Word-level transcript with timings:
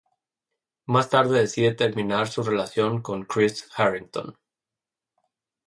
Más 0.87 1.11
tarde 1.11 1.37
decide 1.39 1.75
terminar 1.75 2.27
su 2.27 2.41
relación 2.41 3.03
con 3.03 3.23
Chris 3.25 3.69
Harrington. 3.75 4.35